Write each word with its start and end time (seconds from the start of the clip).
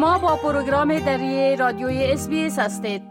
شما 0.00 0.18
با 0.18 0.36
پروگرام 0.36 0.98
دری 0.98 1.56
رادیوی 1.56 2.04
اس 2.04 2.28
هستید 2.58 3.02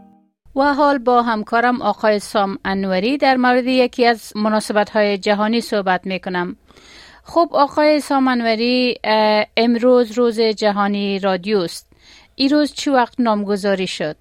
و 0.55 0.73
حال 0.73 0.97
با 0.97 1.21
همکارم 1.21 1.81
آقای 1.81 2.19
سام 2.19 2.57
انوری 2.65 3.17
در 3.17 3.37
مورد 3.37 3.65
یکی 3.65 4.05
از 4.05 4.33
مناسبت 4.35 4.89
های 4.89 5.17
جهانی 5.17 5.61
صحبت 5.61 6.07
می 6.07 6.19
کنم. 6.19 6.55
خب 7.23 7.49
آقای 7.51 7.99
سام 7.99 8.27
انوری 8.27 8.95
امروز 9.57 10.11
روز 10.11 10.41
جهانی 10.41 11.19
رادیو 11.19 11.57
است. 11.57 11.91
این 12.35 12.49
روز 12.49 12.73
چی 12.73 12.89
وقت 12.89 13.19
نامگذاری 13.19 13.87
شد؟ 13.87 14.17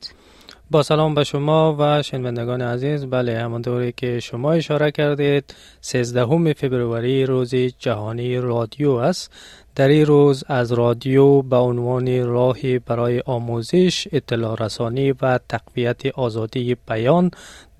با 0.70 0.82
سلام 0.82 1.14
به 1.14 1.24
شما 1.24 1.76
و 1.78 2.02
شنوندگان 2.02 2.62
عزیز. 2.62 3.06
بله 3.06 3.38
همانطوری 3.38 3.92
که 3.92 4.20
شما 4.20 4.52
اشاره 4.52 4.90
کردید 4.90 5.54
13 5.80 6.52
فبروری 6.54 7.26
روز 7.26 7.54
جهانی 7.54 8.36
رادیو 8.36 8.90
است. 8.90 9.32
در 9.74 9.88
این 9.88 10.06
روز 10.06 10.44
از 10.46 10.72
رادیو 10.72 11.42
به 11.42 11.56
عنوان 11.56 12.26
راهی 12.26 12.78
برای 12.78 13.22
آموزش 13.26 14.08
اطلاع 14.12 14.64
رسانی 14.64 15.12
و 15.12 15.38
تقویت 15.48 16.06
آزادی 16.06 16.76
بیان 16.88 17.30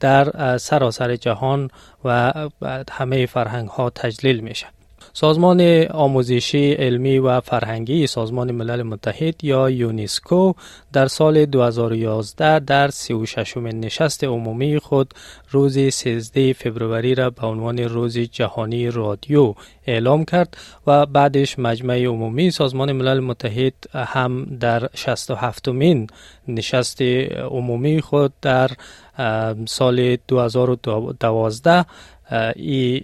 در 0.01 0.59
سراسر 0.59 1.17
جهان 1.17 1.71
و 2.05 2.33
همه 2.91 3.27
فرهنگ 3.27 3.69
ها 3.69 3.91
تجلیل 3.91 4.41
میشه. 4.41 4.67
سازمان 5.21 5.87
آموزشی 5.91 6.73
علمی 6.73 7.19
و 7.19 7.41
فرهنگی 7.41 8.07
سازمان 8.07 8.51
ملل 8.51 8.83
متحد 8.83 9.45
یا 9.45 9.71
یونسکو 9.71 10.53
در 10.93 11.07
سال 11.07 11.47
2011 11.47 12.59
در 12.59 12.89
36 12.89 13.57
نشست 13.57 14.25
عمومی 14.25 14.79
خود 14.79 15.15
روز 15.51 15.79
13 15.79 16.53
فوریه 16.53 17.15
را 17.15 17.31
به 17.31 17.47
عنوان 17.47 17.79
روز 17.79 18.19
جهانی 18.19 18.91
رادیو 18.91 19.55
اعلام 19.87 20.25
کرد 20.25 20.57
و 20.87 21.07
بعدش 21.07 21.59
مجمع 21.59 22.05
عمومی 22.05 22.51
سازمان 22.51 22.93
ملل 22.93 23.21
متحد 23.21 23.75
هم 23.95 24.45
در 24.45 24.89
67 24.95 25.69
مین 25.69 26.07
نشست 26.49 27.03
عمومی 27.51 28.01
خود 28.01 28.33
در 28.43 28.71
سال 29.67 30.17
2012 30.29 31.85
این 32.57 33.03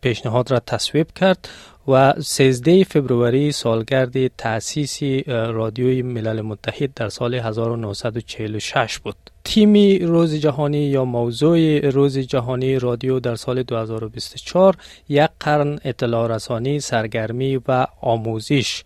پیشنهاد 0.00 0.50
را 0.50 0.60
تصویب 0.66 1.06
کرد 1.16 1.48
و 1.88 2.14
13 2.20 2.84
فوریه 2.84 3.50
سالگرد 3.50 4.36
تأسیس 4.36 5.02
رادیوی 5.26 6.02
ملل 6.02 6.40
متحد 6.40 6.94
در 6.94 7.08
سال 7.08 7.34
1946 7.34 8.98
بود. 8.98 9.16
تیمی 9.44 9.98
روز 9.98 10.34
جهانی 10.34 10.78
یا 10.78 11.04
موضوع 11.04 11.80
روز 11.90 12.18
جهانی 12.18 12.78
رادیو 12.78 13.20
در 13.20 13.34
سال 13.34 13.62
2024 13.62 14.76
یک 15.08 15.30
قرن 15.40 15.78
اطلاع 15.84 16.28
رسانی، 16.28 16.80
سرگرمی 16.80 17.60
و 17.68 17.86
آموزش 18.00 18.84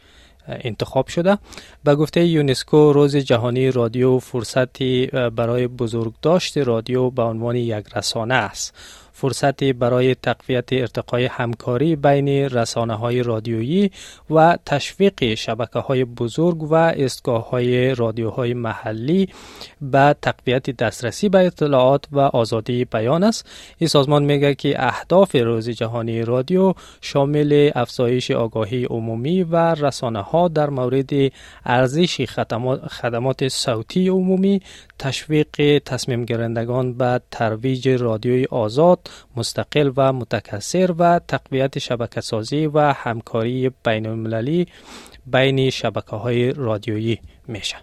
انتخاب 0.48 1.06
شده 1.06 1.39
به 1.84 1.94
گفته 1.94 2.27
یونسکو 2.27 2.92
روز 2.92 3.17
جهانی 3.17 3.70
رادیو 3.70 4.19
فرصتی 4.19 5.06
برای 5.06 5.67
بزرگداشت 5.67 6.59
رادیو 6.59 7.11
به 7.11 7.22
عنوان 7.22 7.56
یک 7.56 7.87
رسانه 7.97 8.34
است 8.34 8.75
فرصتی 9.17 9.72
برای 9.72 10.14
تقویت 10.14 10.72
ارتقای 10.72 11.25
همکاری 11.25 11.97
بین 11.97 12.28
رسانه 12.28 12.95
های 12.95 13.22
رادیویی 13.22 13.91
و 14.31 14.59
تشویق 14.67 15.34
شبکه 15.34 15.78
های 15.78 16.05
بزرگ 16.05 16.62
و 16.62 16.75
استگاه 16.75 17.50
های 17.50 17.94
رادیوهای 17.94 18.55
محلی 18.55 19.28
به 19.83 20.17
تقویت 20.22 20.70
دسترسی 20.70 21.28
به 21.28 21.47
اطلاعات 21.47 22.05
و 22.12 22.19
آزادی 22.20 22.84
بیان 22.84 23.25
است. 23.25 23.47
این 23.78 23.89
سازمان 23.89 24.25
میگه 24.25 24.55
که 24.55 24.84
اهداف 24.84 25.37
روز 25.37 25.69
جهانی 25.69 26.22
رادیو 26.22 26.75
شامل 27.00 27.70
افزایش 27.75 28.31
آگاهی 28.31 28.84
عمومی 28.84 29.42
و 29.42 29.56
رسانه 29.75 30.22
ها 30.22 30.48
در 30.48 30.70
مورد 30.70 31.11
ارزش 31.64 32.25
خدمات 32.89 33.48
صوتی 33.48 34.09
عمومی 34.09 34.61
تشویق 34.98 35.82
تصمیم 35.84 36.25
گیرندگان 36.25 36.93
به 36.93 37.21
ترویج 37.31 37.88
رادیوی 37.88 38.47
آزاد 38.50 39.10
مستقل 39.37 39.93
و 39.97 40.12
متکثر 40.12 40.94
و 40.98 41.21
تقویت 41.28 41.78
شبکه 41.78 42.21
سازی 42.21 42.66
و 42.66 42.78
همکاری 42.78 43.71
بین 43.84 44.06
المللی 44.06 44.66
بین 45.26 45.71
شبکه 45.71 46.16
های 46.16 46.53
رادیویی 46.53 47.21
میشه. 47.48 47.76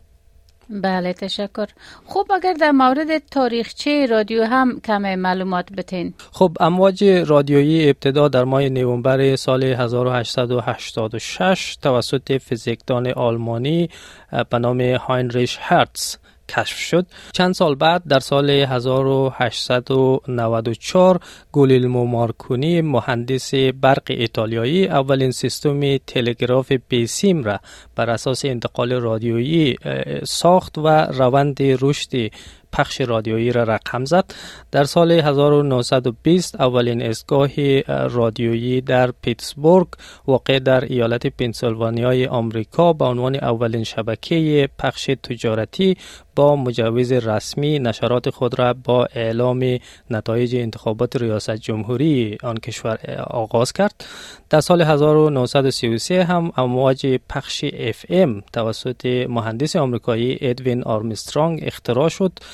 بله 0.70 1.14
تشکر. 1.14 1.68
خب 2.06 2.26
اگر 2.36 2.54
در 2.54 2.72
مورد 2.72 3.18
تاریخچه 3.18 4.06
رادیو 4.06 4.44
هم 4.44 4.80
کم 4.80 5.16
معلومات 5.16 5.72
بتین. 5.72 6.14
خب 6.32 6.58
امواج 6.60 7.04
رادیویی 7.04 7.90
ابتدا 7.90 8.28
در 8.28 8.44
ماه 8.44 8.70
نوامبر 8.70 9.36
سال 9.36 9.64
1886 9.64 11.78
توسط 11.82 12.32
فیزیکدان 12.32 13.08
آلمانی 13.08 13.90
به 14.50 14.60
نام 14.60 14.82
هاینریش 14.82 15.58
هرتز 15.62 16.18
کشف 16.50 16.78
شد. 16.78 17.06
چند 17.32 17.54
سال 17.54 17.76
بعد 17.76 18.04
در 18.08 18.20
سال 18.20 18.50
1894 18.50 21.20
گولیلمو 21.52 22.06
مارکونی 22.06 22.82
مهندس 22.82 23.56
برق 23.56 24.04
ایتالیایی 24.08 24.88
اولین 24.88 25.32
سیستم 25.32 25.98
تلگراف 25.98 26.72
بیسیم 26.90 27.44
را 27.44 27.60
بر 27.96 28.10
اساس 28.10 28.46
انتقال 28.46 28.94
رادیویی 28.94 29.76
ساخت 30.24 30.78
و 30.78 30.88
روند 30.88 31.58
رشد 31.60 32.32
پخش 32.74 33.02
رادیویی 33.02 33.52
را 33.52 33.64
رقم 33.64 34.06
زد. 34.06 34.26
در 34.72 34.84
سال 34.84 35.12
1920 35.12 36.62
اولین 36.62 37.02
اسگاه 37.02 37.82
رادیویی 38.08 38.82
در 38.82 39.12
پیتسبورگ 39.22 39.88
واقع 40.28 40.60
در 40.60 40.86
ایالت 40.86 41.28
پنسیلوانیای 41.28 42.28
آمریکا 42.28 42.94
به 42.94 43.06
عنوان 43.06 43.36
اولین 43.36 43.84
شبکه 43.84 44.70
پخش 44.80 45.06
تجارتی 45.24 45.98
با 46.36 46.56
مجوز 46.56 47.12
رسمی 47.12 47.80
نشرات 47.80 48.30
خود 48.30 48.60
را 48.60 48.74
با 48.74 49.08
اعلام 49.16 49.78
نتایج 50.10 50.56
انتخابات 50.56 51.16
ریاست 51.16 51.56
جمهوری 51.56 52.38
آن 52.44 52.58
کشور 52.58 53.00
آغاز 53.28 53.74
کرد. 53.74 54.06
در 54.50 54.62
سال 54.62 54.82
1933 54.82 56.24
هم 56.24 56.52
امواج 56.58 57.20
پخش 57.30 57.66
FM 57.66 58.42
توسط 58.54 59.06
مهندس 59.30 59.76
آمریکایی 59.76 60.38
ادوین 60.42 60.84
آرمسترانگ 60.84 61.60
اختراع 61.64 62.10
شد. 62.10 62.32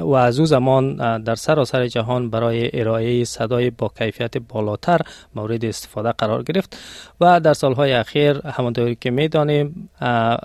و 0.00 0.14
از 0.14 0.40
او 0.40 0.46
زمان 0.46 0.96
در 1.22 1.34
سراسر 1.34 1.86
جهان 1.86 2.30
برای 2.30 2.80
ارائه 2.80 3.24
صدای 3.24 3.70
با 3.70 3.90
کیفیت 3.98 4.38
بالاتر 4.38 5.00
مورد 5.34 5.64
استفاده 5.64 6.12
قرار 6.12 6.42
گرفت 6.42 6.76
و 7.20 7.40
در 7.40 7.54
سالهای 7.54 7.92
اخیر 7.92 8.40
همانطوری 8.46 8.94
که 9.00 9.10
می‌دانیم 9.10 9.90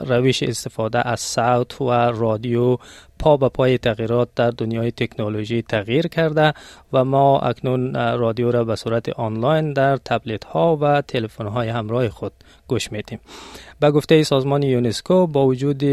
روش 0.01 0.43
استفاده 0.43 1.07
از 1.07 1.19
صوت 1.19 1.81
و 1.81 1.91
رادیو 1.91 2.77
پا 3.19 3.37
به 3.37 3.49
پای 3.49 3.77
تغییرات 3.77 4.29
در 4.35 4.51
دنیای 4.51 4.91
تکنولوژی 4.91 5.61
تغییر 5.61 6.07
کرده 6.07 6.53
و 6.93 7.03
ما 7.03 7.39
اکنون 7.39 7.95
رادیو 7.95 8.51
را 8.51 8.63
به 8.63 8.75
صورت 8.75 9.09
آنلاین 9.09 9.73
در 9.73 9.97
تبلت 9.97 10.43
ها 10.43 10.77
و 10.81 11.01
تلفن 11.01 11.47
های 11.47 11.69
همراه 11.69 12.09
خود 12.09 12.31
گوش 12.67 12.91
میدیم. 12.91 13.19
به 13.79 13.91
گفته 13.91 14.23
سازمان 14.23 14.63
یونسکو 14.63 15.27
با 15.27 15.45
وجود 15.45 15.83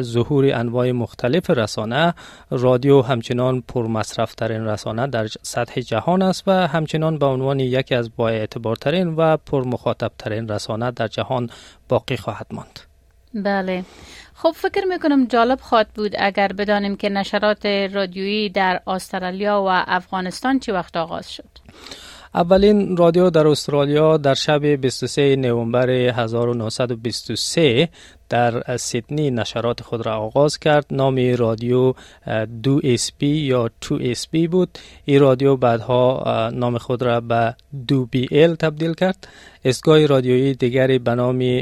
ظهور 0.00 0.54
انواع 0.54 0.92
مختلف 0.92 1.50
رسانه 1.50 2.14
رادیو 2.50 3.02
همچنان 3.02 3.60
پرمصرف 3.68 4.34
ترین 4.34 4.64
رسانه 4.64 5.06
در 5.06 5.26
سطح 5.42 5.80
جهان 5.80 6.22
است 6.22 6.42
و 6.46 6.50
همچنان 6.50 7.18
به 7.18 7.26
عنوان 7.26 7.60
یکی 7.60 7.94
از 7.94 8.10
با 8.16 8.28
اعتبارترین 8.28 9.08
و 9.08 9.36
پرمخاطب 9.36 10.12
ترین 10.18 10.48
رسانه 10.48 10.90
در 10.90 11.08
جهان 11.08 11.50
باقی 11.88 12.16
خواهد 12.16 12.46
ماند. 12.50 12.80
بله. 13.34 13.84
خب 14.34 14.50
فکر 14.50 14.84
می‌کنم 14.84 15.26
جالب 15.26 15.60
خواهد 15.60 15.88
بود 15.94 16.12
اگر 16.18 16.48
بدانیم 16.48 16.96
که 16.96 17.08
نشرات 17.08 17.66
رادیویی 17.66 18.48
در 18.48 18.80
استرالیا 18.86 19.62
و 19.62 19.68
افغانستان 19.86 20.58
چه 20.58 20.72
وقت 20.72 20.96
آغاز 20.96 21.32
شد. 21.32 21.48
اولین 22.34 22.96
رادیو 22.96 23.30
در 23.30 23.46
استرالیا 23.46 24.16
در 24.16 24.34
شب 24.34 24.66
23 24.66 25.36
نوامبر 25.36 25.90
1923 25.90 27.88
در 28.32 28.76
سیدنی 28.76 29.30
نشرات 29.30 29.80
خود 29.82 30.06
را 30.06 30.16
آغاز 30.16 30.58
کرد. 30.58 30.86
نام 30.90 31.34
رادیو 31.36 31.92
دو 32.62 32.80
SB 32.84 33.26
یا 33.26 33.70
two 33.80 33.98
SB 34.02 34.46
بود. 34.46 34.78
این 35.04 35.20
رادیو 35.20 35.56
بعدها 35.56 36.50
نام 36.54 36.78
خود 36.78 37.02
را 37.02 37.20
به 37.20 37.54
دو 37.88 38.06
BL 38.06 38.54
تبدیل 38.54 38.94
کرد. 38.94 39.28
دستگاه 39.64 40.06
رادیویی 40.06 40.54
دیگری 40.54 40.98
به 40.98 41.14
نام 41.14 41.60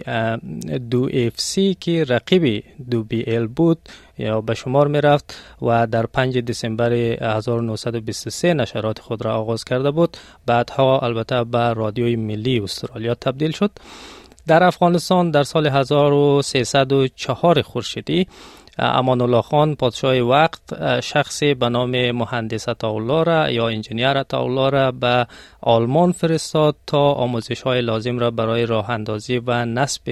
دو 0.90 1.08
FC 1.12 1.76
که 1.80 2.04
رقیب 2.04 2.64
دو 2.90 3.02
BL 3.02 3.46
بود 3.46 3.78
یا 4.18 4.40
به 4.40 4.54
شمار 4.54 4.88
می 4.88 5.00
رفت 5.00 5.36
و 5.62 5.86
در 5.86 6.06
5 6.06 6.38
دسامبر 6.38 6.92
1923 6.92 8.54
نشرات 8.54 8.98
خود 8.98 9.24
را 9.24 9.34
آغاز 9.34 9.64
کرده 9.64 9.90
بود. 9.90 10.16
بعدها 10.46 10.98
البته 10.98 11.44
به 11.44 11.72
رادیوی 11.72 12.16
ملی 12.16 12.60
استرالیا 12.60 13.14
تبدیل 13.14 13.50
شد. 13.50 13.70
در 14.50 14.64
افغانستان 14.64 15.30
در 15.30 15.42
سال 15.42 15.66
1304 15.66 17.62
خورشیدی 17.62 18.26
امان 18.78 19.20
الله 19.20 19.42
خان 19.42 19.74
پادشاه 19.74 20.18
وقت 20.20 20.60
شخصی 21.00 21.54
به 21.54 21.68
نام 21.68 22.10
مهندس 22.10 22.68
الله 22.84 23.22
را 23.22 23.50
یا 23.50 23.68
انجینیر 23.68 24.24
الله 24.32 24.70
را 24.70 24.92
به 24.92 25.26
آلمان 25.60 26.12
فرستاد 26.12 26.76
تا 26.86 27.12
آموزش 27.12 27.62
های 27.62 27.80
لازم 27.80 28.18
را 28.18 28.30
برای 28.30 28.66
راه 28.66 28.90
اندازی 28.90 29.38
و 29.38 29.64
نصب 29.64 30.02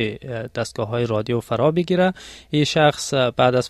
دستگاه 0.55 0.89
های 0.89 1.07
رادیو 1.07 1.41
فرا 1.41 1.71
بگیره 1.71 2.15
این 2.51 2.65
شخص 2.65 3.15
بعد 3.15 3.55
از 3.55 3.69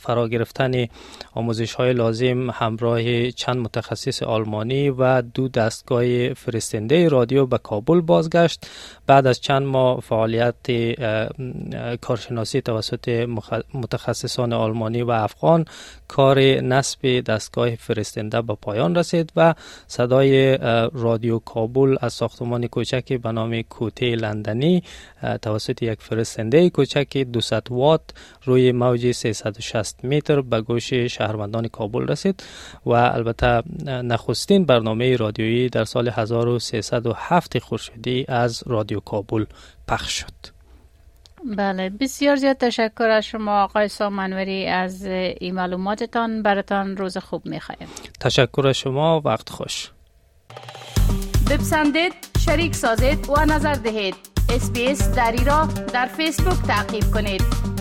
فرا 0.00 0.28
گرفتن 0.28 0.86
آموزش 1.34 1.74
های 1.74 1.92
لازم 1.92 2.50
همراه 2.50 3.30
چند 3.30 3.56
متخصص 3.56 4.22
آلمانی 4.22 4.90
و 4.90 5.22
دو 5.22 5.48
دستگاه 5.48 6.34
فرستنده 6.34 7.08
رادیو 7.08 7.46
به 7.46 7.58
کابل 7.58 8.00
بازگشت 8.00 8.66
بعد 9.06 9.26
از 9.26 9.40
چند 9.40 9.62
ماه 9.62 10.00
فعالیت 10.00 10.56
کارشناسی 12.00 12.60
توسط 12.60 13.24
متخصصان 13.96 14.52
آلمانی 14.52 15.02
و 15.02 15.10
افغان 15.10 15.64
کار 16.08 16.38
نصب 16.40 17.20
دستگاه 17.20 17.74
فرستنده 17.74 18.42
به 18.42 18.54
پایان 18.54 18.94
رسید 18.94 19.32
و 19.36 19.54
صدای 19.86 20.56
رادیو 20.92 21.38
کابل 21.38 21.96
از 22.00 22.12
ساختمان 22.12 22.66
کوچکی 22.66 23.18
به 23.18 23.32
نام 23.32 23.62
کوته 23.62 24.06
لندنی 24.14 24.82
توسط 25.42 25.82
یک 25.82 26.02
فرستنده 26.02 26.70
کوچک 26.70 27.16
200 27.32 27.70
وات 27.70 28.02
روی 28.44 28.72
موج 28.72 29.12
360 29.12 30.04
متر 30.04 30.40
به 30.40 30.60
گوش 30.60 30.94
شهروندان 30.94 31.68
کابل 31.68 32.06
رسید 32.08 32.42
و 32.86 32.90
البته 32.90 33.62
نخستین 33.84 34.64
برنامه 34.64 35.16
رادیویی 35.16 35.68
در 35.68 35.84
سال 35.84 36.08
1307 36.08 37.58
خورشیدی 37.58 38.24
از 38.28 38.62
رادیو 38.66 39.00
کابل 39.00 39.44
پخش 39.88 40.12
شد. 40.12 40.55
بله. 41.46 41.90
بسیار 41.90 42.36
زیاد 42.36 42.56
تشکر 42.56 43.08
از 43.08 43.24
شما 43.24 43.62
آقای 43.62 43.88
سامنوری 43.88 44.66
از 44.66 45.04
این 45.04 45.54
معلوماتتان. 45.54 46.42
براتان 46.42 46.96
روز 46.96 47.18
خوب 47.18 47.46
می‌خوایم. 47.46 47.88
تشکر 48.20 48.66
از 48.66 48.76
شما. 48.76 49.20
وقت 49.24 49.48
خوش. 49.48 49.90
بپسندید 51.50 52.12
شریک 52.38 52.74
سازید 52.74 53.30
و 53.30 53.44
نظر 53.44 53.72
دهید. 53.74 54.14
اسپیس 54.50 55.14
دری 55.14 55.44
را 55.44 55.68
در 55.92 56.06
فیسبوک 56.06 56.66
تعقیب 56.66 57.04
کنید. 57.14 57.75